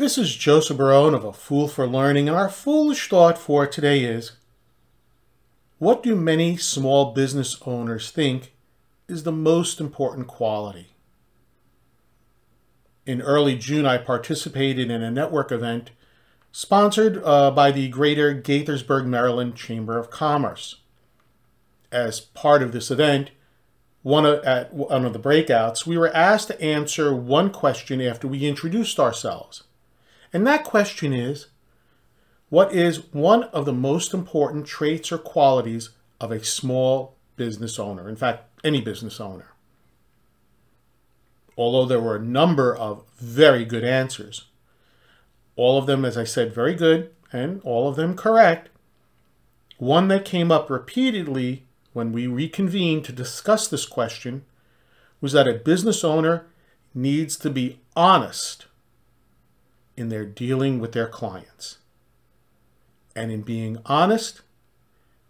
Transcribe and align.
This 0.00 0.16
is 0.16 0.34
Joseph 0.34 0.78
Barone 0.78 1.12
of 1.12 1.26
A 1.26 1.32
Fool 1.34 1.68
for 1.68 1.86
Learning, 1.86 2.26
and 2.26 2.34
our 2.34 2.48
foolish 2.48 3.06
thought 3.10 3.36
for 3.36 3.66
today 3.66 4.02
is 4.02 4.32
What 5.76 6.02
do 6.02 6.16
many 6.16 6.56
small 6.56 7.12
business 7.12 7.54
owners 7.66 8.10
think 8.10 8.54
is 9.08 9.24
the 9.24 9.30
most 9.30 9.78
important 9.78 10.26
quality? 10.26 10.94
In 13.04 13.20
early 13.20 13.56
June, 13.56 13.84
I 13.84 13.98
participated 13.98 14.90
in 14.90 15.02
a 15.02 15.10
network 15.10 15.52
event 15.52 15.90
sponsored 16.50 17.22
uh, 17.22 17.50
by 17.50 17.70
the 17.70 17.88
Greater 17.88 18.34
Gaithersburg, 18.34 19.04
Maryland 19.04 19.54
Chamber 19.54 19.98
of 19.98 20.08
Commerce. 20.08 20.76
As 21.92 22.20
part 22.20 22.62
of 22.62 22.72
this 22.72 22.90
event, 22.90 23.32
one 24.00 24.24
of, 24.24 24.42
at 24.44 24.72
one 24.72 25.04
of 25.04 25.12
the 25.12 25.18
breakouts, 25.18 25.84
we 25.84 25.98
were 25.98 26.08
asked 26.16 26.46
to 26.48 26.58
answer 26.58 27.14
one 27.14 27.50
question 27.50 28.00
after 28.00 28.26
we 28.26 28.48
introduced 28.48 28.98
ourselves. 28.98 29.64
And 30.32 30.46
that 30.46 30.64
question 30.64 31.12
is 31.12 31.48
What 32.48 32.72
is 32.72 33.12
one 33.12 33.44
of 33.44 33.64
the 33.64 33.72
most 33.72 34.14
important 34.14 34.66
traits 34.66 35.10
or 35.12 35.18
qualities 35.18 35.90
of 36.20 36.30
a 36.30 36.44
small 36.44 37.16
business 37.36 37.78
owner? 37.78 38.08
In 38.08 38.16
fact, 38.16 38.44
any 38.64 38.80
business 38.80 39.20
owner. 39.20 39.52
Although 41.56 41.86
there 41.86 42.00
were 42.00 42.16
a 42.16 42.24
number 42.24 42.74
of 42.74 43.04
very 43.18 43.64
good 43.64 43.84
answers, 43.84 44.46
all 45.56 45.78
of 45.78 45.86
them, 45.86 46.04
as 46.04 46.16
I 46.16 46.24
said, 46.24 46.54
very 46.54 46.74
good, 46.74 47.10
and 47.32 47.60
all 47.64 47.88
of 47.88 47.96
them 47.96 48.16
correct. 48.16 48.70
One 49.78 50.08
that 50.08 50.24
came 50.24 50.50
up 50.50 50.70
repeatedly 50.70 51.64
when 51.92 52.12
we 52.12 52.26
reconvened 52.26 53.04
to 53.04 53.12
discuss 53.12 53.68
this 53.68 53.86
question 53.86 54.44
was 55.20 55.32
that 55.32 55.48
a 55.48 55.54
business 55.54 56.02
owner 56.04 56.46
needs 56.94 57.36
to 57.36 57.50
be 57.50 57.80
honest 57.94 58.66
in 60.00 60.08
their 60.08 60.24
dealing 60.24 60.80
with 60.80 60.92
their 60.92 61.06
clients. 61.06 61.78
And 63.14 63.30
in 63.30 63.42
being 63.42 63.78
honest, 63.84 64.40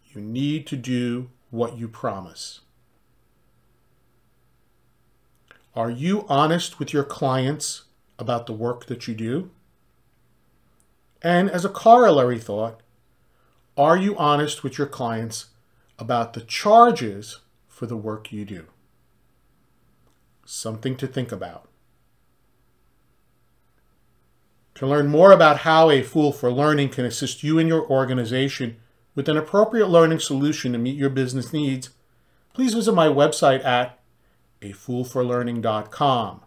you 0.07 0.21
need 0.21 0.67
to 0.69 0.77
do 0.77 1.31
what 1.51 1.77
you 1.77 1.89
promise. 1.89 2.61
Are 5.75 5.91
you 5.91 6.25
honest 6.29 6.79
with 6.79 6.93
your 6.93 7.05
clients 7.05 7.85
about 8.19 8.47
the 8.47 8.53
work 8.53 8.87
that 8.87 9.09
you 9.09 9.15
do? 9.15 9.51
And 11.21 11.51
as 11.51 11.65
a 11.65 11.69
corollary 11.69 12.39
thought, 12.39 12.81
are 13.77 13.97
you 13.97 14.17
honest 14.17 14.63
with 14.63 14.79
your 14.79 14.87
clients 14.87 15.47
about 15.99 16.33
the 16.33 16.41
charges 16.41 17.41
for 17.67 17.87
the 17.87 17.97
work 17.97 18.33
you 18.33 18.45
do? 18.45 18.67
Something 20.45 20.97
to 20.97 21.07
think 21.07 21.33
about. 21.33 21.70
To 24.81 24.87
learn 24.87 25.09
more 25.09 25.31
about 25.31 25.59
how 25.59 25.91
A 25.91 26.03
Fool 26.03 26.33
for 26.33 26.51
Learning 26.51 26.89
can 26.89 27.05
assist 27.05 27.43
you 27.43 27.59
and 27.59 27.69
your 27.69 27.87
organization 27.87 28.79
with 29.15 29.29
an 29.29 29.37
appropriate 29.37 29.89
learning 29.89 30.21
solution 30.21 30.73
to 30.73 30.79
meet 30.79 30.97
your 30.97 31.11
business 31.11 31.53
needs, 31.53 31.91
please 32.55 32.73
visit 32.73 32.93
my 32.93 33.07
website 33.07 33.63
at 33.63 33.99
afoolforlearning.com. 34.63 36.41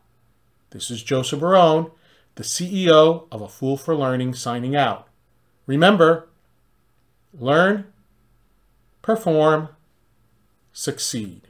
This 0.72 0.90
is 0.90 1.04
Joseph 1.04 1.42
Barone 1.42 1.92
the 2.34 2.42
CEO 2.42 3.28
of 3.32 3.42
A 3.44 3.48
Fool 3.48 3.78
for 3.78 3.96
Learning, 3.96 4.34
signing 4.34 4.76
out. 4.76 5.08
Remember, 5.68 6.28
learn, 7.38 7.86
perform, 9.04 9.70
succeed. 10.72 11.50